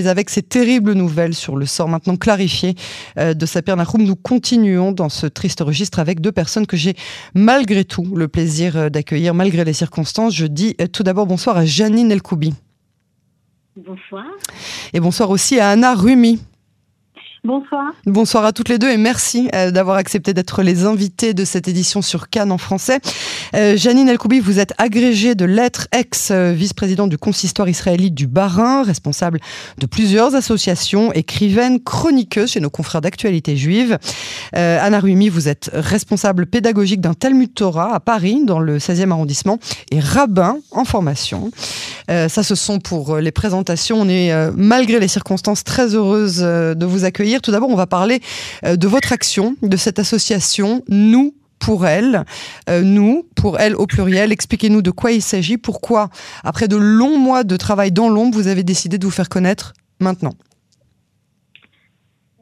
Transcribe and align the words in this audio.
mais 0.00 0.08
avec 0.08 0.30
ces 0.30 0.42
terribles 0.42 0.94
nouvelles 0.94 1.34
sur 1.34 1.56
le 1.56 1.66
sort 1.66 1.88
maintenant 1.88 2.16
clarifié 2.16 2.74
de 3.18 3.46
Sapir 3.46 3.76
Nahum, 3.76 4.02
nous 4.02 4.16
continuons 4.16 4.92
dans 4.92 5.10
ce 5.10 5.26
triste 5.26 5.60
registre 5.60 5.98
avec 5.98 6.20
deux 6.20 6.32
personnes 6.32 6.66
que 6.66 6.76
j'ai 6.76 6.94
malgré 7.34 7.84
tout 7.84 8.14
le 8.16 8.26
plaisir 8.26 8.90
d'accueillir, 8.90 9.34
malgré 9.34 9.62
les 9.64 9.74
circonstances. 9.74 10.34
Je 10.34 10.46
dis 10.46 10.74
tout 10.92 11.02
d'abord 11.02 11.26
bonsoir 11.26 11.58
à 11.58 11.66
Janine 11.66 12.10
Elkoubi. 12.10 12.54
Bonsoir. 13.76 14.24
Et 14.94 15.00
bonsoir 15.00 15.28
aussi 15.28 15.60
à 15.60 15.70
Anna 15.70 15.94
Rumi. 15.94 16.40
Bonsoir. 17.42 17.94
Bonsoir 18.04 18.44
à 18.44 18.52
toutes 18.52 18.68
les 18.68 18.78
deux 18.78 18.90
et 18.90 18.98
merci 18.98 19.48
euh, 19.54 19.70
d'avoir 19.70 19.96
accepté 19.96 20.34
d'être 20.34 20.62
les 20.62 20.84
invités 20.84 21.32
de 21.32 21.46
cette 21.46 21.68
édition 21.68 22.02
sur 22.02 22.28
Cannes 22.28 22.52
en 22.52 22.58
français. 22.58 23.00
Euh, 23.54 23.78
Janine 23.78 24.10
Elkoubi, 24.10 24.40
vous 24.40 24.58
êtes 24.58 24.74
agrégée 24.76 25.34
de 25.34 25.46
lettres, 25.46 25.88
ex-vice-présidente 25.92 27.08
du 27.08 27.16
consistoire 27.16 27.70
israélite 27.70 28.14
du 28.14 28.26
Bas-Rhin, 28.26 28.82
responsable 28.82 29.40
de 29.78 29.86
plusieurs 29.86 30.34
associations, 30.34 31.14
écrivaine, 31.14 31.80
chroniqueuse 31.80 32.50
chez 32.50 32.60
nos 32.60 32.68
confrères 32.68 33.00
d'actualité 33.00 33.56
juive. 33.56 33.96
Euh, 34.54 34.78
Anna 34.78 35.00
Rumi, 35.00 35.30
vous 35.30 35.48
êtes 35.48 35.70
responsable 35.72 36.44
pédagogique 36.44 37.00
d'un 37.00 37.14
Talmud 37.14 37.54
Torah 37.54 37.94
à 37.94 38.00
Paris, 38.00 38.42
dans 38.44 38.58
le 38.58 38.76
16e 38.76 39.12
arrondissement, 39.12 39.58
et 39.90 39.98
rabbin 40.00 40.58
en 40.72 40.84
formation. 40.84 41.50
ça, 42.08 42.42
ce 42.42 42.54
sont 42.54 42.80
pour 42.80 43.16
les 43.16 43.32
présentations. 43.32 43.96
On 44.00 44.08
est, 44.08 44.50
malgré 44.54 44.98
les 44.98 45.08
circonstances, 45.08 45.64
très 45.64 45.94
heureuse 45.94 46.40
de 46.40 46.84
vous 46.84 47.04
accueillir 47.04 47.29
tout 47.38 47.52
d'abord, 47.52 47.70
on 47.70 47.76
va 47.76 47.86
parler 47.86 48.20
euh, 48.64 48.76
de 48.76 48.88
votre 48.88 49.12
action, 49.12 49.54
de 49.62 49.76
cette 49.76 49.98
association 49.98 50.82
Nous 50.88 51.34
pour 51.64 51.86
elle, 51.86 52.24
euh, 52.70 52.80
nous, 52.82 53.28
pour 53.36 53.60
elle 53.60 53.76
au 53.76 53.86
pluriel. 53.86 54.32
Expliquez-nous 54.32 54.80
de 54.80 54.90
quoi 54.90 55.12
il 55.12 55.20
s'agit, 55.20 55.58
pourquoi, 55.58 56.08
après 56.42 56.68
de 56.68 56.76
longs 56.76 57.18
mois 57.18 57.44
de 57.44 57.56
travail 57.56 57.92
dans 57.92 58.08
l'ombre, 58.08 58.34
vous 58.34 58.48
avez 58.48 58.64
décidé 58.64 58.96
de 58.96 59.04
vous 59.04 59.10
faire 59.12 59.28
connaître 59.28 59.74
maintenant. 60.00 60.32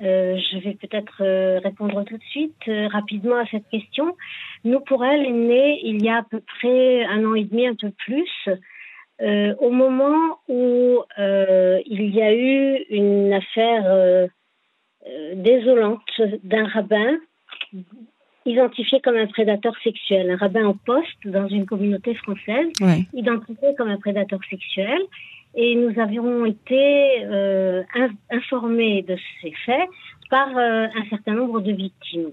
Euh, 0.00 0.38
je 0.38 0.58
vais 0.58 0.74
peut-être 0.80 1.60
répondre 1.64 2.04
tout 2.04 2.16
de 2.16 2.22
suite 2.30 2.70
rapidement 2.92 3.38
à 3.38 3.46
cette 3.50 3.68
question. 3.68 4.16
Nous, 4.62 4.78
pour 4.78 5.04
elle, 5.04 5.26
est 5.26 5.32
née 5.32 5.80
il 5.82 6.00
y 6.04 6.08
a 6.08 6.18
à 6.18 6.22
peu 6.22 6.40
près 6.60 7.04
un 7.06 7.24
an 7.24 7.34
et 7.34 7.42
demi, 7.42 7.66
un 7.66 7.74
peu 7.74 7.90
plus, 7.90 8.30
au 9.20 9.70
moment 9.70 10.38
où 10.46 11.02
il 11.18 12.14
y 12.14 12.22
a 12.22 12.32
eu 12.32 12.84
une 12.90 13.32
affaire 13.32 14.28
désolante 15.36 16.20
d'un 16.42 16.66
rabbin 16.66 17.18
identifié 18.48 19.00
comme 19.00 19.16
un 19.16 19.26
prédateur 19.26 19.74
sexuel, 19.84 20.30
un 20.30 20.36
rabbin 20.36 20.66
en 20.66 20.74
poste 20.74 21.26
dans 21.26 21.48
une 21.48 21.66
communauté 21.66 22.14
française, 22.14 22.68
identifié 23.12 23.74
comme 23.76 23.88
un 23.88 23.98
prédateur 23.98 24.40
sexuel. 24.48 25.00
Et 25.54 25.74
nous 25.74 25.98
avions 26.00 26.44
été 26.44 27.24
euh, 27.24 27.82
informés 28.30 29.02
de 29.02 29.16
ces 29.40 29.52
faits 29.64 29.88
par 30.30 30.56
euh, 30.56 30.86
un 30.86 31.08
certain 31.08 31.34
nombre 31.34 31.60
de 31.60 31.72
victimes, 31.72 32.30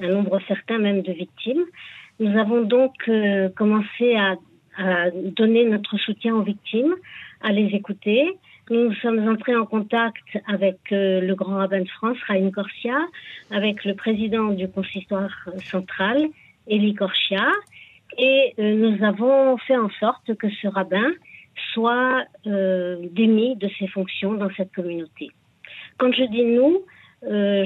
un 0.00 0.08
nombre 0.08 0.40
certain 0.46 0.78
même 0.78 1.02
de 1.02 1.12
victimes. 1.12 1.64
Nous 2.18 2.36
avons 2.38 2.62
donc 2.62 2.94
commencé 3.56 4.16
à, 4.16 4.36
à, 4.78 5.10
donner 5.10 5.64
notre 5.64 5.98
soutien 5.98 6.34
aux 6.34 6.42
victimes, 6.42 6.94
à 7.42 7.52
les 7.52 7.66
écouter, 7.74 8.36
nous 8.70 8.92
sommes 8.94 9.28
entrés 9.28 9.56
en 9.56 9.66
contact 9.66 10.24
avec 10.46 10.78
euh, 10.92 11.20
le 11.20 11.34
grand 11.34 11.56
rabbin 11.56 11.80
de 11.80 11.88
France, 11.88 12.18
Raïm 12.26 12.50
Corsia, 12.50 12.98
avec 13.50 13.84
le 13.84 13.94
président 13.94 14.48
du 14.48 14.68
consistoire 14.68 15.48
central, 15.64 16.28
Elie 16.68 16.94
Corsia, 16.94 17.46
et 18.18 18.54
euh, 18.58 18.74
nous 18.74 19.04
avons 19.04 19.56
fait 19.58 19.76
en 19.76 19.90
sorte 20.00 20.34
que 20.36 20.48
ce 20.48 20.68
rabbin 20.68 21.10
soit 21.72 22.24
euh, 22.46 22.96
démis 23.12 23.56
de 23.56 23.68
ses 23.78 23.86
fonctions 23.88 24.34
dans 24.34 24.50
cette 24.56 24.72
communauté. 24.72 25.30
Quand 25.98 26.12
je 26.12 26.24
dis 26.24 26.44
nous, 26.44 26.82
euh, 27.24 27.64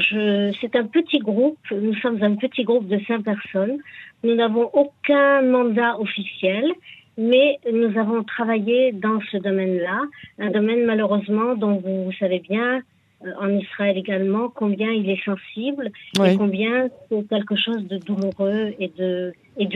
c'est 0.61 0.77
un 0.77 0.87
petit 0.87 1.19
groupe, 1.19 1.59
nous 1.71 1.95
sommes 1.97 2.23
un 2.23 2.37
petit 2.37 2.65
groupe 2.65 2.89
de 2.89 2.99
cinq 3.07 3.25
personnes. 3.25 3.79
Nous 4.23 4.35
n'avons 4.35 4.71
aucun 4.73 5.43
mandat 5.43 5.99
officiel, 5.99 6.71
mais 7.21 7.59
nous 7.71 7.99
avons 7.99 8.25
travaillé 8.25 8.93
dans 8.93 9.21
ce 9.31 9.37
domaine-là, 9.37 10.01
un 10.39 10.51
domaine 10.51 10.87
malheureusement 10.87 11.55
dont 11.55 11.77
vous, 11.77 12.11
savez 12.19 12.39
bien, 12.39 12.81
euh, 13.27 13.33
en 13.39 13.51
Israël 13.51 13.99
également, 13.99 14.49
combien 14.49 14.91
il 14.91 15.11
est 15.11 15.23
sensible 15.23 15.91
et 16.25 16.37
combien 16.39 16.89
c'est 17.09 17.29
quelque 17.29 17.57
chose 17.57 17.87
de 17.87 17.99
douloureux 17.99 18.73
et 18.79 18.91
de 18.97 19.35
et. 19.59 19.69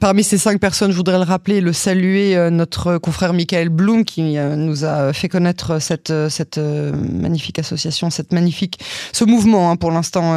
Parmi 0.00 0.22
ces 0.22 0.38
cinq 0.38 0.60
personnes, 0.60 0.90
je 0.90 0.96
voudrais 0.96 1.16
le 1.16 1.24
rappeler, 1.24 1.60
le 1.60 1.72
saluer 1.72 2.36
euh, 2.36 2.50
notre 2.50 2.98
confrère 2.98 3.32
Michael 3.32 3.70
Blum 3.70 4.04
qui 4.04 4.36
euh, 4.36 4.56
nous 4.56 4.84
a 4.84 5.12
fait 5.12 5.28
connaître 5.28 5.80
cette, 5.80 6.10
euh, 6.10 6.92
magnifique 6.92 7.58
association, 7.58 8.10
cette 8.10 8.32
magnifique, 8.32 8.78
ce 9.12 9.24
mouvement 9.24 9.70
hein, 9.70 9.76
pour 9.76 9.90
l'instant 9.90 10.34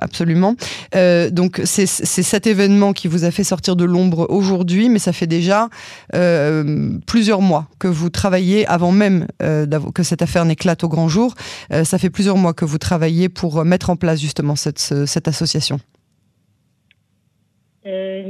absolument. 0.00 0.56
donc 1.30 1.60
c'est 1.64 1.86
cet 1.86 2.46
événement 2.46 2.92
qui 2.92 3.08
vous 3.08 3.24
a 3.24 3.30
fait 3.30 3.44
sortir 3.44 3.76
de 3.76 3.84
l'ombre 3.84 4.26
aujourd'hui, 4.30 4.88
mais 4.88 4.98
ça 4.98 5.12
fait 5.12 5.26
déjà 5.26 5.68
plusieurs 7.06 7.40
mois 7.40 7.66
que 7.78 7.88
vous 7.88 8.10
travaillez 8.10 8.66
avant 8.66 8.92
même 8.92 9.26
que 9.38 10.02
cette 10.02 10.22
affaire 10.22 10.44
n'éclate 10.44 10.84
au 10.84 10.88
grand 10.88 11.08
jour. 11.08 11.34
ça 11.70 11.98
fait 11.98 12.10
plusieurs 12.10 12.36
mois 12.36 12.54
que 12.54 12.64
vous 12.64 12.78
travaillez 12.78 13.28
pour 13.28 13.64
mettre 13.64 13.90
en 13.90 13.96
place 13.96 14.20
justement 14.20 14.56
cette 14.56 15.28
association. 15.28 15.80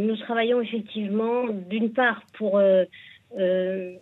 Euh, 0.00 0.06
nous 0.06 0.16
travaillons 0.16 0.60
effectivement 0.60 1.44
d'une 1.68 1.92
part 1.92 2.22
pour, 2.34 2.58
euh, 2.58 2.84
euh, 3.38 3.94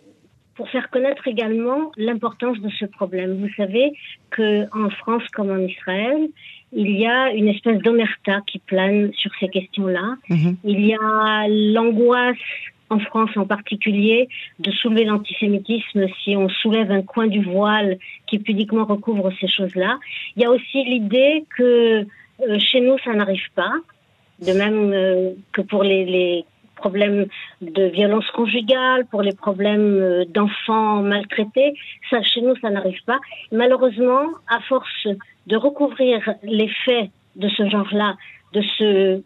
pour 0.55 0.69
faire 0.69 0.89
connaître 0.89 1.27
également 1.27 1.91
l'importance 1.97 2.59
de 2.59 2.69
ce 2.69 2.85
problème. 2.85 3.39
Vous 3.39 3.53
savez 3.55 3.93
qu'en 4.35 4.89
France 4.89 5.23
comme 5.33 5.51
en 5.51 5.59
Israël, 5.59 6.29
il 6.73 6.91
y 6.99 7.07
a 7.07 7.31
une 7.31 7.47
espèce 7.47 7.79
d'omerta 7.81 8.41
qui 8.45 8.59
plane 8.59 9.11
sur 9.13 9.31
ces 9.39 9.47
questions-là. 9.47 10.15
Mhm. 10.29 10.57
Il 10.63 10.85
y 10.85 10.93
a 10.93 11.47
l'angoisse 11.47 12.37
en 12.91 12.99
France 12.99 13.29
en 13.35 13.45
particulier, 13.45 14.27
de 14.57 14.71
soulever 14.71 15.05
l'antisémitisme 15.05 16.07
si 16.23 16.35
on 16.35 16.49
soulève 16.49 16.91
un 16.91 17.03
coin 17.03 17.27
du 17.27 17.39
voile 17.43 17.99
qui 18.25 18.39
pudiquement 18.39 18.83
recouvre 18.83 19.31
ces 19.39 19.47
choses-là. 19.47 19.99
Il 20.35 20.41
y 20.41 20.45
a 20.45 20.49
aussi 20.49 20.83
l'idée 20.85 21.45
que 21.55 22.07
chez 22.57 22.81
nous, 22.81 22.97
ça 23.03 23.13
n'arrive 23.13 23.47
pas, 23.53 23.73
de 24.41 24.53
même 24.53 24.93
euh, 24.93 25.31
que 25.53 25.61
pour 25.61 25.83
les, 25.83 26.05
les, 26.05 26.45
problèmes 26.79 27.27
de 27.61 27.83
violence 27.83 28.29
conjugale, 28.31 29.05
pour 29.11 29.21
les 29.21 29.33
problèmes 29.33 29.97
euh, 29.99 30.25
d'enfants 30.25 31.01
maltraités. 31.01 31.73
Ça, 32.09 32.21
chez 32.23 32.41
nous, 32.41 32.55
ça 32.61 32.69
n'arrive 32.69 33.03
pas. 33.05 33.19
Malheureusement, 33.51 34.25
à 34.47 34.59
force 34.61 35.07
de 35.47 35.55
recouvrir 35.55 36.17
les 36.43 36.69
faits 36.85 37.09
de 37.35 37.49
ce 37.49 37.69
genre-là, 37.69 38.15
de 38.53 38.61
ce 38.77 39.21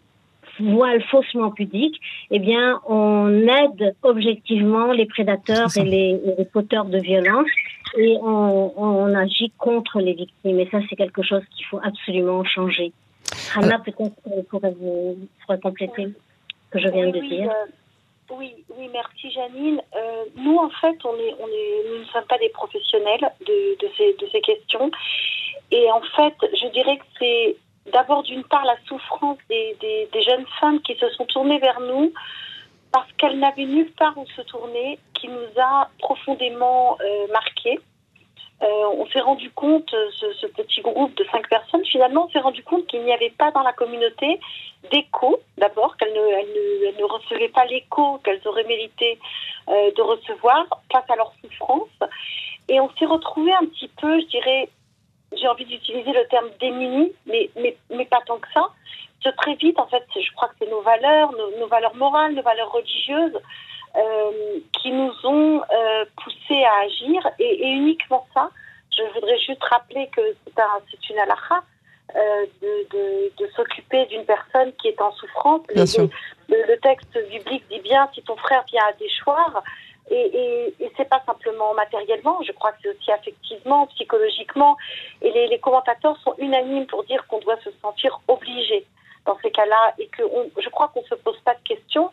voile 0.59 1.02
faussement 1.03 1.50
pudique, 1.52 2.00
eh 2.29 2.40
bien, 2.40 2.79
on 2.88 3.29
aide 3.47 3.96
objectivement 4.03 4.91
les 4.91 5.06
prédateurs 5.06 5.69
et 5.78 5.84
les, 5.84 6.19
les 6.38 6.46
fauteurs 6.52 6.85
de 6.85 7.00
violence 7.00 7.50
et 7.97 8.18
on, 8.22 8.72
on 8.78 9.16
agit 9.16 9.52
contre 9.57 10.00
les 10.00 10.13
victimes. 10.13 10.59
Et 10.59 10.68
ça, 10.69 10.79
c'est 10.88 10.96
quelque 10.96 11.23
chose 11.23 11.41
qu'il 11.56 11.66
faut 11.66 11.79
absolument 11.84 12.44
changer. 12.44 12.94
Anna, 13.55 13.79
peut-être 13.79 14.47
pourrait 14.49 14.73
vous 14.79 15.17
compléter 15.61 16.07
ce 16.07 16.69
que 16.71 16.79
je 16.79 16.87
viens 16.89 17.09
de 17.09 17.19
dire. 17.19 17.51
Euh, 17.51 17.65
oui, 18.31 18.53
oui, 18.77 18.89
merci 18.91 19.31
Janine. 19.31 19.81
Euh, 19.95 20.25
nous, 20.35 20.57
en 20.57 20.69
fait, 20.69 20.97
on 21.03 21.15
est, 21.15 21.35
on 21.39 21.47
est, 21.47 21.89
nous 21.89 21.99
ne 21.99 22.05
sommes 22.05 22.25
pas 22.25 22.37
des 22.37 22.49
professionnels 22.49 23.31
de, 23.45 23.77
de, 23.79 23.91
ces, 23.97 24.13
de 24.13 24.27
ces 24.31 24.41
questions. 24.41 24.89
Et 25.71 25.91
en 25.91 26.01
fait, 26.15 26.35
je 26.41 26.67
dirais 26.69 26.97
que 26.97 27.03
c'est 27.19 27.55
d'abord 27.91 28.23
d'une 28.23 28.43
part 28.43 28.63
la 28.65 28.77
souffrance 28.87 29.37
des, 29.49 29.75
des, 29.81 30.07
des, 30.11 30.21
jeunes 30.21 30.45
femmes 30.59 30.79
qui 30.81 30.95
se 30.95 31.09
sont 31.09 31.25
tournées 31.25 31.59
vers 31.59 31.79
nous 31.81 32.13
parce 32.91 33.11
qu'elles 33.17 33.39
n'avaient 33.39 33.65
nulle 33.65 33.91
part 33.93 34.17
où 34.17 34.25
se 34.35 34.41
tourner, 34.43 34.99
qui 35.15 35.27
nous 35.27 35.61
a 35.61 35.89
profondément 35.99 36.97
euh, 37.01 37.27
marqués. 37.33 37.79
Euh, 38.63 38.85
on 38.97 39.06
s'est 39.07 39.19
rendu 39.19 39.50
compte, 39.51 39.93
euh, 39.93 40.09
ce, 40.40 40.47
petit 40.47 40.82
groupe 40.82 41.14
de 41.16 41.26
cinq 41.32 41.49
personnes, 41.49 41.84
finalement, 41.85 42.28
on 42.28 42.29
s'est 42.29 42.40
rendu 42.40 42.64
compte 42.64 42.87
qu'il 42.87 43.03
n'y 43.03 43.11
avait 43.11 43.34
pas 43.37 43.52
dans 43.52 43.61
la 43.61 43.73
communauté 43.73 44.40
d'écho, 44.90 45.40
d'abord, 45.58 45.97
qu'elles 45.97 46.14
ne, 46.14 47.03
recevaient 47.03 47.49
pas 47.49 47.66
l'écho 47.66 48.20
qu'elles 48.23 48.41
auraient 48.46 48.64
mérité 48.64 49.20
euh, 49.67 49.91
de 49.91 50.02
recevoir 50.02 50.66
face 50.91 51.03
à 51.09 51.16
leur 51.17 51.34
souffrance. 51.41 51.90
Et 52.70 52.79
on 52.79 52.90
s'est 52.97 53.05
retrouvé 53.05 53.52
un 53.52 53.66
petit 53.66 53.90
peu, 53.99 54.22
je 54.22 54.26
dirais, 54.28 54.70
j'ai 55.35 55.47
envie 55.47 55.66
d'utiliser 55.66 56.14
le 56.14 56.26
terme 56.28 56.47
démunis, 56.61 57.11
mais, 57.26 58.05
pas 58.05 58.22
tant 58.26 58.37
que 58.37 58.47
ça. 58.53 58.70
Très 59.37 59.55
vite, 59.55 59.79
en 59.79 59.87
fait, 59.87 60.03
je 60.16 60.32
crois 60.35 60.49
que 60.49 60.55
c'est 60.59 60.70
nos 60.70 60.82
valeurs, 60.82 61.32
nos, 61.59 61.67
valeurs 61.67 61.96
morales, 61.96 62.34
nos 62.34 62.41
valeurs 62.41 62.72
religieuses, 62.72 63.40
qui 64.73 64.91
nous 64.91 65.14
ont 65.23 65.61
poussés 66.23 66.64
à 66.64 66.85
agir 66.85 67.29
et, 67.40 67.67
uniquement 67.70 68.26
ça. 68.34 68.49
Je 68.97 69.03
voudrais 69.13 69.37
juste 69.40 69.63
rappeler 69.63 70.07
que 70.16 70.22
c'est 70.45 71.09
une 71.09 71.19
halakha 71.19 71.63
euh, 72.16 72.45
de, 72.61 73.31
de, 73.37 73.49
s'occuper 73.55 74.05
d'une 74.05 74.25
personne 74.25 74.72
qui 74.73 74.90
est 74.90 75.01
en 75.01 75.11
souffrance. 75.13 75.61
Le, 75.69 76.67
le, 76.67 76.78
texte 76.79 77.17
biblique 77.29 77.66
dit 77.69 77.79
bien 77.79 78.09
si 78.13 78.22
ton 78.22 78.35
frère 78.35 78.63
vient 78.72 78.84
à 78.85 78.93
déchoir, 78.93 79.63
Et, 80.11 80.73
et, 80.79 80.91
c'est 80.97 81.09
pas 81.09 81.23
simplement 81.25 81.73
matériellement, 81.73 82.40
je 82.43 82.51
crois 82.51 82.72
que 82.73 82.78
c'est 82.84 82.90
aussi 82.90 83.11
affectivement, 83.11 83.87
psychologiquement. 83.87 84.78
Et 85.22 85.31
les, 85.31 85.47
les 85.47 85.59
commentateurs 85.59 86.17
sont 86.23 86.35
unanimes 86.37 86.87
pour 86.87 87.03
dire 87.05 87.25
qu'on 87.28 87.39
doit 87.39 87.59
se 87.63 87.72
sentir 87.81 88.19
obligé 88.28 88.85
dans 89.25 89.37
ces 89.41 89.51
cas-là 89.51 89.93
et 89.97 90.07
que 90.07 90.23
je 90.57 90.69
crois 90.69 90.89
qu'on 90.89 91.03
se 91.03 91.16
pose 91.16 91.39
pas 91.46 91.55
de 91.55 91.63
questions. 91.63 92.11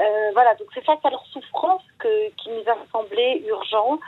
Euh, 0.00 0.30
voilà, 0.32 0.54
donc 0.54 0.68
c'est 0.72 0.84
face 0.84 0.98
à 1.04 1.10
leur 1.10 1.24
souffrance 1.26 1.82
que, 1.98 2.30
qu'il 2.36 2.52
nous 2.52 2.70
a 2.70 2.76
semblé 2.90 3.44
urgent 3.46 3.98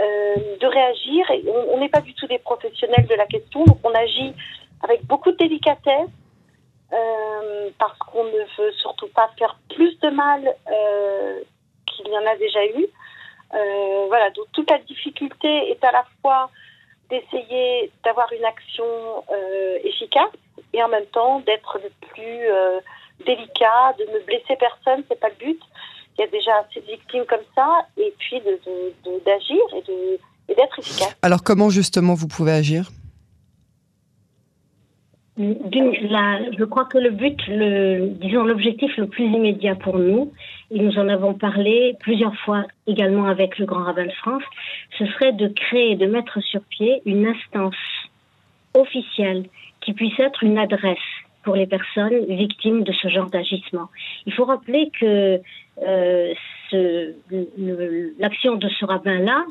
euh, 0.00 0.56
de 0.58 0.66
réagir. 0.66 1.30
On 1.70 1.78
n'est 1.78 1.90
pas 1.90 2.00
du 2.00 2.14
tout 2.14 2.26
des 2.26 2.38
professionnels 2.38 3.06
de 3.06 3.14
la 3.14 3.26
question, 3.26 3.64
donc 3.64 3.78
on 3.84 3.94
agit 3.94 4.34
avec 4.82 5.04
beaucoup 5.04 5.30
de 5.30 5.36
délicatesse 5.36 6.08
euh, 6.92 7.70
parce 7.78 7.98
qu'on 7.98 8.24
ne 8.24 8.44
veut 8.56 8.72
surtout 8.80 9.08
pas 9.08 9.30
faire 9.38 9.58
plus 9.68 9.98
de 10.00 10.08
mal 10.08 10.56
qu'il 11.86 12.08
y 12.08 12.16
en 12.16 12.26
a 12.26 12.36
déjà 12.36 12.64
eu. 12.64 12.86
Voilà, 14.08 14.30
donc 14.30 14.46
toute 14.52 14.70
la 14.70 14.78
difficulté 14.78 15.70
est 15.70 15.84
à 15.84 15.92
la 15.92 16.04
fois 16.22 16.50
d'essayer 17.10 17.90
d'avoir 18.04 18.32
une 18.32 18.44
action 18.44 18.86
efficace 19.84 20.30
et 20.72 20.82
en 20.82 20.88
même 20.88 21.06
temps 21.06 21.40
d'être 21.40 21.78
le 21.82 21.90
plus 22.08 22.48
délicat, 23.24 23.94
de 23.98 24.04
ne 24.12 24.24
blesser 24.24 24.56
personne, 24.58 25.04
c'est 25.08 25.18
pas 25.18 25.28
le 25.28 25.46
but. 25.46 25.60
Il 26.18 26.22
y 26.22 26.24
a 26.24 26.26
déjà 26.28 26.52
assez 26.60 26.80
de 26.80 26.86
victimes 26.86 27.24
comme 27.26 27.44
ça, 27.54 27.86
et 27.96 28.12
puis 28.18 28.40
d'agir 28.40 29.56
de, 29.88 30.18
et 30.48 30.54
d'être 30.54 30.78
efficace. 30.78 31.16
Alors 31.22 31.42
comment 31.42 31.70
justement 31.70 32.14
vous 32.14 32.28
pouvez 32.28 32.52
agir? 32.52 32.90
Je 35.38 36.64
crois 36.64 36.84
que 36.84 36.98
le 36.98 37.10
but, 37.10 37.40
le, 37.48 38.08
disons 38.08 38.44
l'objectif 38.44 38.94
le 38.98 39.06
plus 39.06 39.24
immédiat 39.24 39.74
pour 39.74 39.98
nous, 39.98 40.30
et 40.70 40.78
nous 40.78 40.98
en 40.98 41.08
avons 41.08 41.32
parlé 41.32 41.96
plusieurs 42.00 42.36
fois 42.44 42.64
également 42.86 43.26
avec 43.26 43.58
le 43.58 43.64
Grand 43.64 43.84
Rabbin 43.84 44.06
de 44.06 44.12
France, 44.12 44.42
ce 44.98 45.06
serait 45.06 45.32
de 45.32 45.48
créer, 45.48 45.96
de 45.96 46.06
mettre 46.06 46.40
sur 46.40 46.60
pied 46.64 47.00
une 47.06 47.26
instance 47.26 47.74
officielle 48.74 49.46
qui 49.80 49.94
puisse 49.94 50.18
être 50.20 50.44
une 50.44 50.58
adresse 50.58 50.98
pour 51.42 51.56
les 51.56 51.66
personnes 51.66 52.24
victimes 52.26 52.82
de 52.84 52.92
ce 52.92 53.08
genre 53.08 53.30
d'agissement. 53.30 53.88
Il 54.26 54.32
faut 54.32 54.44
rappeler 54.44 54.90
que 54.98 55.40
euh, 55.82 56.34
l'action 58.18 58.56
de 58.56 58.68
ce 58.68 58.84
rabbin-là 58.84 59.44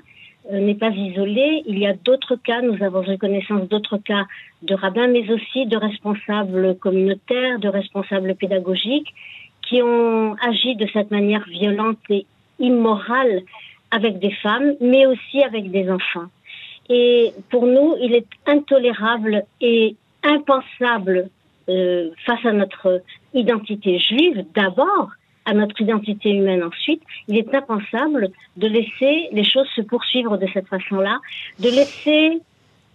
euh, 0.51 0.59
n'est 0.59 0.75
pas 0.75 0.89
isolée. 0.89 1.63
Il 1.67 1.77
y 1.77 1.85
a 1.85 1.93
d'autres 1.93 2.35
cas, 2.35 2.61
nous 2.61 2.81
avons 2.83 3.03
eu 3.03 3.17
connaissance 3.17 3.67
d'autres 3.67 3.97
cas 3.97 4.25
de 4.63 4.73
rabbins, 4.73 5.07
mais 5.07 5.29
aussi 5.31 5.65
de 5.65 5.77
responsables 5.77 6.75
communautaires, 6.77 7.59
de 7.59 7.67
responsables 7.67 8.35
pédagogiques 8.35 9.13
qui 9.61 9.81
ont 9.81 10.35
agi 10.41 10.75
de 10.75 10.88
cette 10.91 11.11
manière 11.11 11.45
violente 11.47 11.99
et 12.09 12.25
immorale 12.59 13.43
avec 13.91 14.19
des 14.19 14.31
femmes, 14.31 14.73
mais 14.81 15.05
aussi 15.05 15.43
avec 15.43 15.69
des 15.69 15.89
enfants. 15.91 16.27
Et 16.89 17.31
pour 17.49 17.65
nous, 17.67 17.95
il 18.01 18.15
est 18.15 18.27
intolérable 18.47 19.43
et 19.61 19.95
impensable 20.23 21.29
euh, 21.71 22.09
face 22.25 22.45
à 22.45 22.51
notre 22.51 23.01
identité 23.33 23.97
juive 24.00 24.45
d'abord, 24.53 25.12
à 25.45 25.53
notre 25.53 25.79
identité 25.81 26.29
humaine 26.29 26.63
ensuite, 26.63 27.01
il 27.27 27.38
est 27.38 27.56
impensable 27.56 28.29
de 28.57 28.68
laisser 28.68 29.29
les 29.31 29.44
choses 29.44 29.68
se 29.75 29.81
poursuivre 29.81 30.38
de 30.38 30.47
cette 30.53 30.68
façon-là, 30.68 31.19
de 31.59 31.69
laisser 31.69 32.41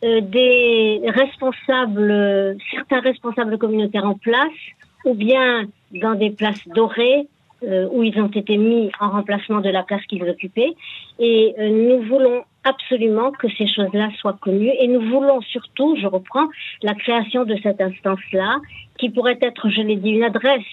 euh, 0.04 0.20
des 0.20 1.00
responsables, 1.06 2.56
certains 2.70 3.00
responsables 3.00 3.56
communautaires 3.58 4.04
en 4.04 4.14
place, 4.14 4.60
ou 5.04 5.14
bien 5.14 5.64
dans 5.92 6.14
des 6.14 6.30
places 6.30 6.68
dorées, 6.68 7.26
euh, 7.62 7.88
où 7.90 8.02
ils 8.02 8.20
ont 8.20 8.28
été 8.28 8.58
mis 8.58 8.90
en 9.00 9.10
remplacement 9.10 9.60
de 9.60 9.70
la 9.70 9.82
place 9.82 10.04
qu'ils 10.06 10.28
occupaient. 10.28 10.74
Et 11.18 11.54
nous 11.58 12.02
voulons 12.02 12.44
absolument 12.66 13.30
que 13.30 13.48
ces 13.56 13.66
choses-là 13.66 14.10
soient 14.20 14.38
connues. 14.40 14.72
Et 14.80 14.88
nous 14.88 15.00
voulons 15.00 15.40
surtout, 15.40 15.96
je 15.96 16.06
reprends, 16.06 16.48
la 16.82 16.94
création 16.94 17.44
de 17.44 17.56
cette 17.62 17.80
instance-là 17.80 18.58
qui 18.98 19.10
pourrait 19.10 19.38
être, 19.40 19.70
je 19.70 19.82
l'ai 19.82 19.96
dit, 19.96 20.10
une 20.10 20.24
adresse 20.24 20.72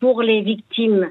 pour 0.00 0.22
les 0.22 0.40
victimes 0.42 1.10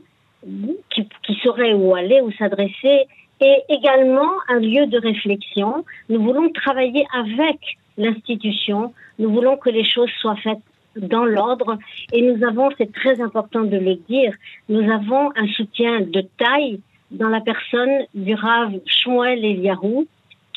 qui, 0.89 1.35
sauraient 1.43 1.73
où 1.73 1.95
aller, 1.95 2.21
où 2.21 2.31
s'adresser 2.31 3.05
et 3.41 3.55
également 3.69 4.31
un 4.49 4.59
lieu 4.59 4.85
de 4.87 4.97
réflexion. 4.97 5.83
Nous 6.09 6.21
voulons 6.21 6.49
travailler 6.49 7.05
avec 7.13 7.59
l'institution, 7.97 8.93
nous 9.19 9.31
voulons 9.31 9.57
que 9.57 9.69
les 9.69 9.83
choses 9.83 10.09
soient 10.21 10.37
faites 10.37 10.59
dans 10.95 11.25
l'ordre. 11.25 11.77
Et 12.13 12.21
nous 12.21 12.45
avons, 12.45 12.69
c'est 12.77 12.91
très 12.91 13.19
important 13.21 13.61
de 13.61 13.77
le 13.77 13.95
dire, 13.95 14.33
nous 14.69 14.89
avons 14.91 15.31
un 15.35 15.47
soutien 15.47 16.01
de 16.01 16.21
taille 16.37 16.79
dans 17.11 17.29
la 17.29 17.41
personne 17.41 18.05
du 18.13 18.33
Rav 18.33 18.73
Shmuel 18.85 19.43
Eliarou 19.43 20.07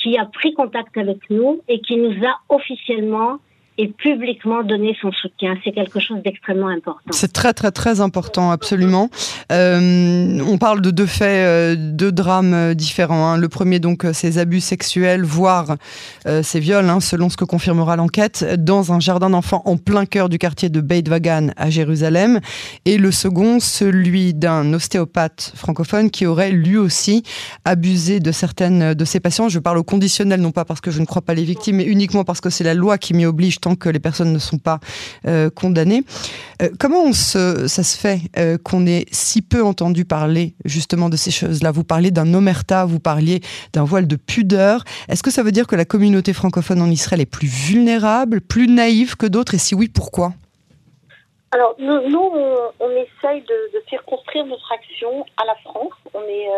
qui 0.06 0.16
a 0.18 0.24
pris 0.24 0.54
contact 0.54 0.96
avec 0.96 1.18
nous 1.30 1.62
et 1.66 1.80
qui 1.80 1.96
nous 1.96 2.24
a 2.24 2.38
officiellement 2.48 3.38
et 3.78 3.88
publiquement 3.88 4.62
donner 4.62 4.96
son 5.00 5.12
soutien. 5.12 5.54
C'est 5.64 5.72
quelque 5.72 6.00
chose 6.00 6.22
d'extrêmement 6.24 6.68
important. 6.68 7.10
C'est 7.10 7.32
très 7.32 7.52
très 7.52 7.70
très 7.70 8.00
important, 8.00 8.50
absolument. 8.50 9.10
Euh, 9.52 10.40
on 10.46 10.58
parle 10.58 10.80
de 10.80 10.90
deux 10.90 11.06
faits, 11.06 11.46
euh, 11.46 11.76
deux 11.76 12.12
drames 12.12 12.54
euh, 12.54 12.74
différents. 12.74 13.32
Hein. 13.32 13.36
Le 13.36 13.48
premier 13.48 13.78
donc 13.78 14.06
ces 14.12 14.38
abus 14.38 14.60
sexuels, 14.60 15.24
voire 15.24 15.76
ces 16.42 16.60
viols, 16.60 16.88
hein, 16.88 17.00
selon 17.00 17.28
ce 17.28 17.36
que 17.36 17.44
confirmera 17.44 17.96
l'enquête, 17.96 18.44
dans 18.58 18.92
un 18.92 19.00
jardin 19.00 19.30
d'enfants 19.30 19.62
en 19.64 19.76
plein 19.76 20.06
cœur 20.06 20.28
du 20.28 20.38
quartier 20.38 20.68
de 20.68 20.80
Beit 20.80 21.08
Vagan 21.08 21.48
à 21.56 21.70
Jérusalem. 21.70 22.40
Et 22.84 22.98
le 22.98 23.10
second, 23.10 23.60
celui 23.60 24.34
d'un 24.34 24.72
ostéopathe 24.72 25.52
francophone 25.54 26.10
qui 26.10 26.26
aurait 26.26 26.50
lui 26.50 26.76
aussi 26.76 27.22
abusé 27.64 28.20
de 28.20 28.32
certaines 28.32 28.94
de 28.94 29.04
ses 29.04 29.20
patients. 29.20 29.48
Je 29.48 29.58
parle 29.58 29.78
au 29.78 29.84
conditionnel, 29.84 30.40
non 30.40 30.52
pas 30.52 30.64
parce 30.64 30.80
que 30.80 30.90
je 30.90 31.00
ne 31.00 31.06
crois 31.06 31.22
pas 31.22 31.34
les 31.34 31.44
victimes, 31.44 31.76
mais 31.76 31.84
uniquement 31.84 32.24
parce 32.24 32.40
que 32.40 32.50
c'est 32.50 32.64
la 32.64 32.74
loi 32.74 32.98
qui 32.98 33.14
m'y 33.14 33.26
oblige 33.26 33.60
que 33.74 33.88
les 33.88 33.98
personnes 33.98 34.32
ne 34.32 34.38
sont 34.38 34.58
pas 34.58 34.78
euh, 35.26 35.50
condamnées. 35.50 36.04
Euh, 36.62 36.68
comment 36.78 37.12
ça 37.12 37.66
se 37.68 37.98
fait 37.98 38.20
euh, 38.38 38.58
qu'on 38.62 38.86
ait 38.86 39.06
si 39.10 39.42
peu 39.42 39.62
entendu 39.64 40.04
parler 40.04 40.54
justement 40.64 41.08
de 41.08 41.16
ces 41.16 41.30
choses-là? 41.30 41.72
Vous 41.72 41.84
parliez 41.84 42.10
d'un 42.10 42.32
omerta, 42.32 42.84
vous 42.84 43.00
parliez 43.00 43.40
d'un 43.72 43.84
voile 43.84 44.06
de 44.06 44.16
pudeur. 44.16 44.84
Est-ce 45.08 45.22
que 45.22 45.30
ça 45.30 45.42
veut 45.42 45.52
dire 45.52 45.66
que 45.66 45.76
la 45.76 45.84
communauté 45.84 46.32
francophone 46.32 46.80
en 46.80 46.90
Israël 46.90 47.20
est 47.20 47.26
plus 47.26 47.48
vulnérable, 47.48 48.40
plus 48.40 48.68
naïve 48.68 49.16
que 49.16 49.26
d'autres? 49.26 49.54
Et 49.54 49.58
si 49.58 49.74
oui, 49.74 49.88
pourquoi? 49.88 50.32
Alors, 51.52 51.74
nous, 51.78 52.32
on, 52.80 52.90
essaye 52.90 53.40
de, 53.42 53.72
de, 53.72 53.82
circonscrire 53.88 54.44
notre 54.44 54.70
action 54.72 55.24
à 55.36 55.44
la 55.44 55.54
France. 55.56 55.94
On 56.12 56.20
est, 56.22 56.48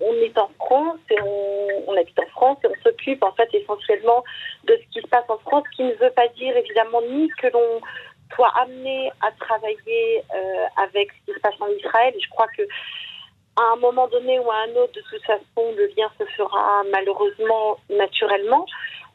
on 0.00 0.12
est 0.14 0.38
en 0.38 0.48
France 0.58 0.98
et 1.10 1.20
on, 1.22 1.92
on, 1.92 1.96
habite 1.96 2.18
en 2.18 2.26
France 2.30 2.58
et 2.64 2.66
on 2.66 2.82
s'occupe 2.82 3.22
en 3.22 3.32
fait 3.32 3.48
essentiellement 3.52 4.24
de 4.66 4.74
en 5.28 5.38
France, 5.38 5.64
ce 5.70 5.76
qui 5.76 5.84
ne 5.84 5.94
veut 5.94 6.10
pas 6.10 6.28
dire 6.28 6.56
évidemment 6.56 7.00
ni 7.02 7.28
que 7.40 7.48
l'on 7.48 7.80
soit 8.34 8.52
amené 8.60 9.10
à 9.20 9.30
travailler 9.32 10.22
euh, 10.34 10.66
avec 10.76 11.10
ce 11.12 11.26
qui 11.26 11.36
se 11.36 11.40
passe 11.40 11.54
en 11.60 11.68
Israël. 11.68 12.14
je 12.20 12.28
crois 12.30 12.48
que 12.56 12.62
à 13.58 13.72
un 13.72 13.76
moment 13.76 14.06
donné 14.08 14.38
ou 14.38 14.50
à 14.50 14.56
un 14.68 14.76
autre, 14.76 14.92
de 14.92 15.00
toute 15.08 15.24
façon, 15.24 15.72
le 15.76 15.86
lien 15.96 16.10
se 16.18 16.24
fera 16.36 16.82
malheureusement 16.92 17.78
naturellement. 17.88 18.66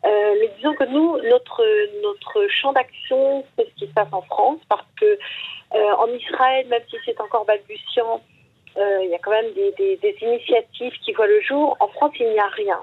Euh, 0.03 0.35
mais 0.39 0.49
disons 0.57 0.73
que 0.73 0.85
nous, 0.85 1.17
notre, 1.29 1.63
notre 2.01 2.47
champ 2.49 2.73
d'action, 2.73 3.45
c'est 3.55 3.69
ce 3.69 3.75
qui 3.75 3.87
se 3.87 3.93
passe 3.93 4.11
en 4.11 4.23
France, 4.23 4.57
parce 4.67 4.87
que 4.99 5.05
euh, 5.05 5.91
en 5.99 6.07
Israël, 6.07 6.65
même 6.69 6.81
si 6.89 6.95
c'est 7.05 7.21
encore 7.21 7.45
balbutiant, 7.45 8.21
il 8.77 9.09
y 9.09 9.13
a 9.13 9.19
quand 9.19 9.31
même 9.31 9.51
des, 9.53 10.15
initiatives 10.21 10.93
qui 11.03 11.11
voient 11.11 11.27
le 11.27 11.41
jour. 11.41 11.75
En 11.79 11.89
France, 11.89 12.13
il 12.19 12.29
n'y 12.29 12.39
a 12.39 12.47
rien. 12.47 12.79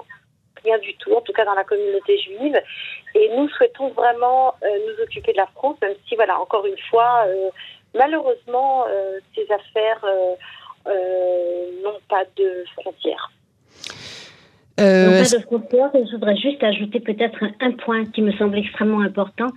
Rien 0.63 0.77
du 0.79 0.93
tout, 0.95 1.13
en 1.13 1.21
tout 1.21 1.33
cas 1.33 1.45
dans 1.45 1.53
la 1.53 1.63
communauté 1.63 2.17
juive. 2.19 2.59
Et 3.15 3.29
nous 3.35 3.49
souhaitons 3.49 3.89
vraiment 3.89 4.55
euh, 4.63 4.67
nous 4.87 5.03
occuper 5.03 5.31
de 5.31 5.37
la 5.37 5.47
France, 5.47 5.77
même 5.81 5.95
si, 6.07 6.15
voilà, 6.15 6.39
encore 6.39 6.65
une 6.65 6.77
fois, 6.89 7.23
euh, 7.27 7.49
malheureusement, 7.95 8.85
ces 9.35 9.47
affaires 9.51 10.05
n'ont 10.85 11.99
pas 12.07 12.23
de 12.35 12.65
frontières. 12.75 13.31
Euh, 14.79 15.23
pas 15.23 15.37
de 15.37 15.43
frontières, 15.43 15.89
je 15.93 16.11
voudrais 16.11 16.37
juste 16.37 16.63
ajouter 16.63 16.99
peut-être 17.01 17.43
un, 17.59 17.71
point 17.71 18.05
qui 18.05 18.21
me 18.21 18.31
semble 18.33 18.57
extrêmement 18.57 19.01
important, 19.01 19.47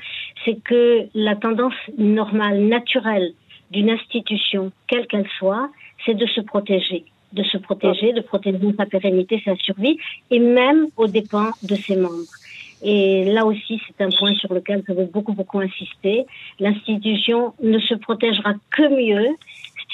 c'est 0.44 0.58
que 0.64 1.06
la 1.14 1.36
tendance 1.36 1.74
normale, 1.96 2.58
naturelle 2.60 3.32
d'une 3.70 3.90
institution, 3.90 4.72
quelle 4.88 5.06
qu'elle 5.06 5.28
soit, 5.38 5.70
c'est 6.04 6.14
de 6.14 6.26
se 6.26 6.40
protéger, 6.40 7.04
de 7.32 7.42
se 7.42 7.58
protéger, 7.58 8.12
de 8.12 8.20
protéger 8.20 8.58
sa 8.76 8.86
pérennité, 8.86 9.42
sa 9.44 9.56
survie, 9.56 9.98
et 10.30 10.38
même 10.38 10.88
aux 10.96 11.06
dépens 11.06 11.50
de 11.62 11.74
ses 11.74 11.96
membres. 11.96 12.32
Et 12.82 13.24
là 13.26 13.46
aussi, 13.46 13.80
c'est 13.86 14.04
un 14.04 14.10
point 14.10 14.34
sur 14.34 14.52
lequel 14.52 14.82
je 14.88 14.92
veux 14.92 15.04
beaucoup, 15.04 15.32
beaucoup 15.32 15.60
insister. 15.60 16.26
L'institution 16.58 17.54
ne 17.62 17.78
se 17.78 17.94
protégera 17.94 18.54
que 18.70 18.82
mieux 18.88 19.28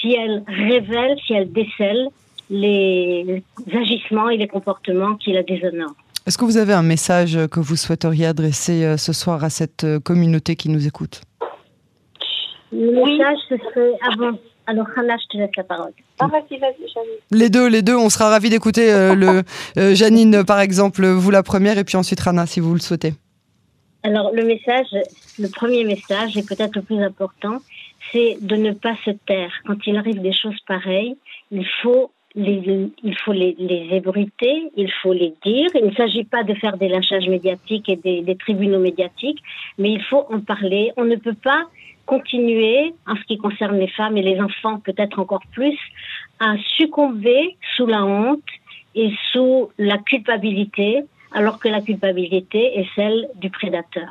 si 0.01 0.13
elle 0.13 0.43
révèle, 0.47 1.17
si 1.25 1.33
elle 1.33 1.51
décèle 1.51 2.07
les 2.49 3.43
agissements 3.71 4.29
et 4.29 4.37
les 4.37 4.47
comportements 4.47 5.15
qui 5.15 5.33
la 5.33 5.43
déshonorent. 5.43 5.95
Est-ce 6.25 6.37
que 6.37 6.45
vous 6.45 6.57
avez 6.57 6.73
un 6.73 6.83
message 6.83 7.37
que 7.47 7.59
vous 7.59 7.75
souhaiteriez 7.75 8.25
adresser 8.25 8.83
euh, 8.83 8.97
ce 8.97 9.13
soir 9.13 9.43
à 9.43 9.49
cette 9.49 9.83
euh, 9.83 9.99
communauté 9.99 10.55
qui 10.55 10.69
nous 10.69 10.85
écoute? 10.85 11.21
Le 12.71 12.91
message, 12.91 13.37
ce 13.49 13.57
serait 13.57 13.93
avant, 14.11 14.37
Alors, 14.69 14.85
Hannah, 14.95 15.17
je 15.17 15.25
te 15.29 15.37
laisse 15.37 15.55
la 15.57 15.63
parole. 15.63 15.93
Ah, 16.19 16.27
vas-y, 16.27 16.59
vas-y, 16.59 16.87
Janine. 16.93 17.09
Les 17.31 17.49
deux, 17.49 17.67
les 17.67 17.81
deux, 17.81 17.95
on 17.95 18.11
sera 18.11 18.29
ravis 18.29 18.51
d'écouter 18.51 18.93
euh, 18.93 19.15
le 19.15 19.41
euh, 19.79 19.95
Janine, 19.95 20.43
par 20.45 20.59
exemple, 20.59 21.07
vous 21.07 21.31
la 21.31 21.41
première, 21.41 21.79
et 21.79 21.83
puis 21.83 21.97
ensuite 21.97 22.19
Rana, 22.19 22.45
si 22.45 22.59
vous 22.59 22.75
le 22.75 22.79
souhaitez. 22.79 23.13
Alors, 24.03 24.31
le 24.31 24.43
message, 24.45 24.85
le 25.39 25.47
premier 25.49 25.85
message, 25.85 26.37
et 26.37 26.43
peut-être 26.43 26.75
le 26.75 26.83
plus 26.83 27.01
important, 27.01 27.57
c'est 28.11 28.37
de 28.41 28.55
ne 28.57 28.71
pas 28.71 28.95
se 29.05 29.09
taire. 29.25 29.51
Quand 29.65 29.87
il 29.87 29.97
arrive 29.97 30.21
des 30.21 30.33
choses 30.33 30.59
pareilles, 30.67 31.17
il 31.49 31.65
faut 31.81 32.11
les, 32.35 32.91
il 33.03 33.17
faut 33.25 33.33
les, 33.33 33.55
les 33.57 33.87
ébruiter, 33.91 34.71
il 34.77 34.91
faut 35.01 35.13
les 35.13 35.33
dire. 35.43 35.69
Il 35.73 35.87
ne 35.87 35.95
s'agit 35.95 36.25
pas 36.25 36.43
de 36.43 36.53
faire 36.53 36.77
des 36.77 36.89
lynchages 36.89 37.27
médiatiques 37.27 37.89
et 37.89 37.95
des, 37.95 38.21
des 38.21 38.35
tribunaux 38.35 38.77
médiatiques, 38.77 39.41
mais 39.79 39.91
il 39.93 40.03
faut 40.03 40.25
en 40.29 40.41
parler. 40.41 40.91
On 40.95 41.05
ne 41.05 41.15
peut 41.15 41.33
pas 41.33 41.63
continuer, 42.09 42.95
en 43.05 43.15
ce 43.15 43.23
qui 43.29 43.37
concerne 43.37 43.77
les 43.77 43.87
femmes 43.87 44.17
et 44.17 44.23
les 44.23 44.41
enfants 44.41 44.79
peut-être 44.79 45.19
encore 45.19 45.45
plus, 45.51 45.77
à 46.39 46.55
succomber 46.77 47.55
sous 47.75 47.85
la 47.85 48.03
honte 48.03 48.51
et 48.95 49.11
sous 49.31 49.69
la 49.77 49.99
culpabilité, 49.99 51.03
alors 51.31 51.59
que 51.59 51.69
la 51.69 51.81
culpabilité 51.81 52.79
est 52.79 52.87
celle 52.95 53.27
du 53.35 53.51
prédateur. 53.51 54.09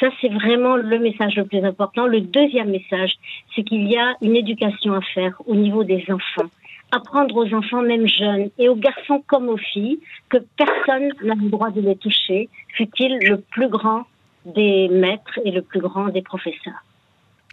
Ça, 0.00 0.06
c'est 0.20 0.32
vraiment 0.32 0.76
le 0.76 0.98
message 0.98 1.36
le 1.36 1.44
plus 1.44 1.62
important. 1.62 2.06
Le 2.06 2.22
deuxième 2.22 2.70
message, 2.70 3.12
c'est 3.54 3.62
qu'il 3.62 3.84
y 3.90 3.96
a 3.98 4.14
une 4.22 4.36
éducation 4.36 4.94
à 4.94 5.02
faire 5.02 5.34
au 5.46 5.54
niveau 5.54 5.84
des 5.84 6.02
enfants. 6.08 6.50
Apprendre 6.92 7.36
aux 7.36 7.52
enfants, 7.52 7.82
même 7.82 8.08
jeunes, 8.08 8.48
et 8.58 8.70
aux 8.70 8.80
garçons 8.88 9.22
comme 9.26 9.50
aux 9.50 9.62
filles, 9.72 9.98
que 10.30 10.38
personne 10.56 11.10
n'a 11.22 11.34
le 11.34 11.50
droit 11.50 11.70
de 11.70 11.82
les 11.82 11.96
toucher, 11.96 12.48
fut-il 12.68 13.18
le 13.18 13.36
plus 13.54 13.68
grand 13.68 14.04
des 14.46 14.88
maîtres 14.88 15.38
et 15.44 15.50
le 15.50 15.60
plus 15.60 15.80
grand 15.80 16.08
des 16.08 16.22
professeurs. 16.22 16.82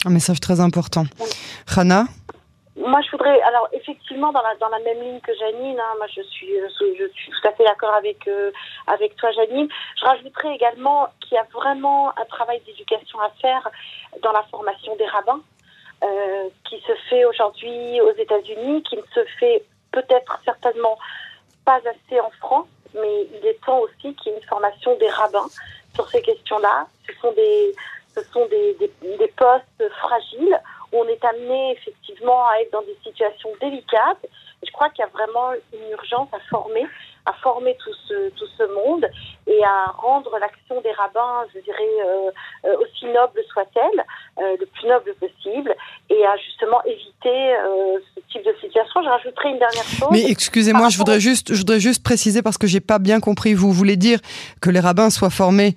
Un 0.05 0.09
message 0.09 0.39
très 0.39 0.59
important. 0.59 1.05
Rana 1.67 2.05
moi, 2.77 3.01
je 3.01 3.11
voudrais, 3.11 3.39
alors 3.41 3.67
effectivement, 3.73 4.31
dans 4.31 4.41
la, 4.41 4.79
même 4.79 5.01
ligne 5.01 5.19
que 5.19 5.33
Janine, 5.35 5.79
hein, 5.79 5.93
moi 5.97 6.07
je 6.07 6.21
suis, 6.21 6.47
je, 6.47 7.07
suis 7.13 7.31
tout 7.31 7.47
à 7.47 7.51
fait 7.51 7.65
d'accord 7.65 7.93
avec, 7.93 8.27
euh, 8.27 8.51
avec 8.87 9.15
toi, 9.17 9.29
Janine. 9.33 9.67
Je 9.99 10.05
rajouterais 10.05 10.55
également 10.55 11.07
qu'il 11.19 11.35
y 11.35 11.37
a 11.37 11.45
vraiment 11.53 12.09
un 12.17 12.25
travail 12.25 12.61
d'éducation 12.65 13.19
à 13.19 13.29
faire 13.41 13.69
dans 14.23 14.31
la 14.31 14.43
formation 14.43 14.95
des 14.95 15.05
rabbins, 15.05 15.41
euh, 16.03 16.49
qui 16.63 16.79
se 16.79 16.93
fait 17.09 17.25
aujourd'hui 17.25 18.01
aux 18.01 18.13
États-Unis, 18.13 18.83
qui 18.83 18.95
ne 18.95 19.03
se 19.13 19.25
fait 19.39 19.63
peut-être 19.91 20.39
certainement 20.45 20.97
pas 21.65 21.77
assez 21.77 22.19
en 22.19 22.31
France, 22.39 22.67
mais 22.95 23.27
il 23.37 23.45
est 23.45 23.59
temps 23.65 23.79
aussi 23.79 24.15
qu'il 24.15 24.31
y 24.31 24.35
ait 24.35 24.39
une 24.39 24.47
formation 24.47 24.97
des 24.97 25.09
rabbins 25.09 25.49
sur 25.93 26.09
ces 26.09 26.21
questions-là. 26.21 26.87
Ce 27.05 27.13
sont 27.19 27.31
des, 27.33 27.75
sont 28.33 28.45
des, 28.47 28.75
des, 28.79 29.17
des 29.17 29.33
postes 29.37 29.91
fragiles 29.99 30.59
où 30.91 30.97
on 30.97 31.07
est 31.07 31.23
amené 31.23 31.71
effectivement 31.77 32.47
à 32.47 32.61
être 32.61 32.71
dans 32.71 32.81
des 32.81 32.97
situations 33.03 33.49
délicates. 33.61 34.25
je 34.65 34.71
crois 34.71 34.89
qu'il 34.89 35.03
y 35.03 35.07
a 35.07 35.11
vraiment 35.11 35.53
une 35.73 35.91
urgence 35.91 36.27
à 36.33 36.39
former, 36.49 36.85
à 37.25 37.33
former 37.41 37.77
tout 37.83 37.93
ce, 38.07 38.29
tout 38.31 38.47
ce 38.57 38.63
monde 38.75 39.05
et 39.47 39.63
à 39.63 39.91
rendre 39.97 40.37
l'action 40.39 40.81
des 40.81 40.91
rabbins, 40.91 41.45
je 41.53 41.59
dirais, 41.61 41.95
euh, 42.05 42.31
euh 42.65 42.77
aussi 42.81 43.05
noble 43.05 43.41
soit-elle, 43.51 44.05
euh, 44.39 44.57
le 44.59 44.65
plus 44.65 44.87
noble 44.87 45.13
possible, 45.15 45.75
et 46.09 46.25
à 46.25 46.35
justement 46.37 46.83
éviter 46.83 47.55
ce 48.15 48.19
type 48.31 48.43
de 48.45 48.53
situation. 48.61 49.01
Je 49.03 49.09
rajouterai 49.09 49.49
une 49.49 49.59
dernière 49.59 49.83
chose. 49.83 50.09
Mais 50.11 50.29
excusez-moi, 50.29 50.89
je 50.89 50.97
voudrais 50.97 51.19
juste, 51.19 51.53
je 51.53 51.57
voudrais 51.59 51.79
juste 51.79 52.03
préciser 52.03 52.41
parce 52.41 52.57
que 52.57 52.67
j'ai 52.67 52.81
pas 52.81 52.99
bien 52.99 53.19
compris. 53.19 53.53
Vous 53.53 53.71
voulez 53.71 53.97
dire 53.97 54.19
que 54.61 54.69
les 54.69 54.79
rabbins 54.79 55.09
soient 55.09 55.29
formés 55.29 55.75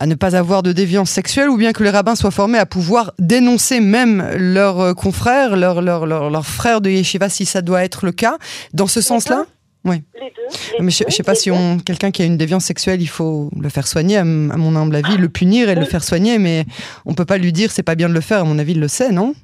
à 0.00 0.06
ne 0.06 0.14
pas 0.14 0.36
avoir 0.36 0.62
de 0.62 0.72
déviance 0.72 1.10
sexuelle 1.10 1.48
ou 1.48 1.56
bien 1.56 1.72
que 1.72 1.82
les 1.82 1.90
rabbins 1.90 2.14
soient 2.14 2.30
formés 2.30 2.58
à 2.58 2.66
pouvoir 2.66 3.12
dénoncer 3.18 3.80
même 3.80 4.28
leurs 4.36 4.80
euh, 4.80 4.94
confrères, 4.94 5.56
leurs, 5.56 6.46
frères 6.46 6.80
de 6.80 6.90
yeshiva 6.90 7.28
si 7.28 7.46
ça 7.46 7.62
doit 7.62 7.84
être 7.84 8.04
le 8.04 8.12
cas. 8.12 8.38
Dans 8.72 8.86
ce 8.86 9.00
sens-là 9.00 9.46
oui. 9.86 10.02
Les 10.14 10.30
deux. 10.30 10.42
Les 10.78 10.84
mais 10.84 10.90
je, 10.90 11.04
ne 11.04 11.10
sais 11.10 11.22
pas 11.22 11.34
si 11.34 11.50
on 11.50 11.78
quelqu'un 11.78 12.10
qui 12.10 12.22
a 12.22 12.24
une 12.24 12.38
déviance 12.38 12.64
sexuelle, 12.64 13.02
il 13.02 13.08
faut 13.08 13.50
le 13.60 13.68
faire 13.68 13.86
soigner, 13.86 14.16
à, 14.16 14.24
mon 14.24 14.76
humble 14.76 14.96
avis, 14.96 15.18
le 15.18 15.28
punir 15.28 15.68
et 15.68 15.74
le 15.74 15.84
faire 15.84 16.02
soigner, 16.02 16.38
mais 16.38 16.64
on 17.04 17.12
peut 17.12 17.26
pas 17.26 17.36
lui 17.36 17.52
dire 17.52 17.70
c'est 17.70 17.82
pas 17.82 17.94
bien 17.94 18.08
de 18.08 18.14
le 18.14 18.22
faire. 18.22 18.40
À 18.40 18.44
mon 18.44 18.58
avis, 18.58 18.72
il 18.72 18.80
le 18.80 18.88
sait, 18.88 19.12
non? 19.12 19.34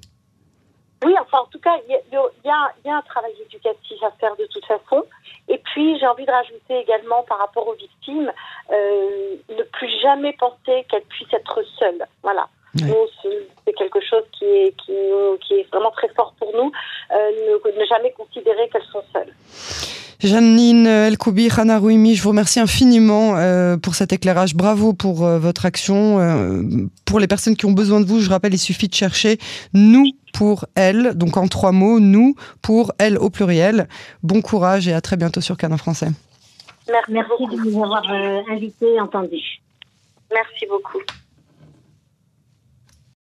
Oui, 1.05 1.13
enfin, 1.21 1.39
en 1.45 1.47
tout 1.51 1.59
cas, 1.61 1.77
il 1.87 1.93
y, 1.93 1.95
y, 1.95 2.49
y, 2.49 2.91
a 2.91 2.97
un 2.97 3.03
travail 3.03 3.33
éducatif 3.47 4.03
à 4.03 4.11
faire 4.19 4.35
de 4.39 4.47
toute 4.51 4.65
façon. 4.65 5.05
Et 5.51 5.59
puis, 5.59 5.99
j'ai 5.99 6.07
envie 6.07 6.25
de 6.25 6.31
rajouter 6.31 6.79
également 6.79 7.23
par 7.25 7.39
rapport 7.39 7.67
aux 7.67 7.75
victimes, 7.75 8.33
euh, 8.71 9.35
ne 9.49 9.63
plus 9.65 9.91
jamais 10.01 10.33
penser 10.35 10.87
qu'elles 10.89 11.03
puissent 11.03 11.33
être 11.33 11.63
seules. 11.79 12.07
Voilà. 12.23 12.49
C'est 13.65 13.73
quelque 13.73 14.01
chose 14.01 14.23
qui 14.39 14.45
est, 14.45 14.77
qui, 14.77 14.93
qui, 15.43 15.55
est 15.55 15.69
vraiment 15.73 15.91
très 15.91 16.09
fort 16.11 16.35
pour 16.39 16.55
nous, 16.55 16.71
euh, 17.13 17.31
ne, 17.67 17.81
ne 17.81 17.85
jamais 17.87 18.13
considérer 18.13 18.69
qu'elles 18.69 18.85
sont 18.93 19.03
seules. 19.13 19.35
Janine 20.23 20.87
Elkoubi, 20.87 21.49
Hana 21.57 21.79
Rouimi, 21.79 22.15
je 22.15 22.23
vous 22.23 22.29
remercie 22.29 22.61
infiniment 22.61 23.37
euh, 23.37 23.79
pour 23.79 23.95
cet 23.95 24.13
éclairage. 24.13 24.55
Bravo 24.55 24.93
pour 24.93 25.25
euh, 25.25 25.39
votre 25.39 25.65
action. 25.65 26.19
Euh, 26.21 26.63
pour 27.07 27.21
les 27.21 27.27
personnes 27.27 27.57
qui 27.57 27.65
ont 27.65 27.73
besoin 27.73 28.01
de 28.01 28.05
vous, 28.05 28.21
je 28.21 28.29
rappelle, 28.29 28.53
il 28.53 28.59
suffit 28.59 28.89
de 28.89 28.95
chercher 28.95 29.39
nous 29.73 30.05
pour 30.35 30.67
elle, 30.75 31.15
donc 31.15 31.39
en 31.39 31.49
trois 31.49 31.73
mots, 31.73 32.01
nous 32.01 32.35
pour 32.61 32.93
elle 32.99 33.17
au 33.17 33.31
pluriel. 33.31 33.89
Bon 34.23 34.43
courage 34.43 34.87
et 34.89 34.93
à 34.93 35.01
très 35.01 35.17
bientôt 35.17 35.41
sur 35.41 35.57
Canon 35.57 35.79
Français. 35.79 36.09
Merci, 37.09 37.47
de 37.47 37.71
nous 37.71 37.83
avoir 37.83 38.05
invité 38.51 38.95
et 38.95 39.01
entendu. 39.01 39.41
Merci 40.31 40.67
beaucoup. 40.69 41.01